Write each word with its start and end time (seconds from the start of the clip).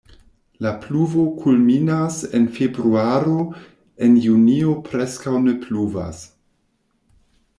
La 0.65 0.69
pluvo 0.85 1.23
kulminas 1.41 2.17
en 2.39 2.47
februaro, 2.55 3.35
en 4.07 4.17
junio 4.23 4.73
preskaŭ 4.89 5.35
ne 5.47 5.53
pluvas. 5.67 6.25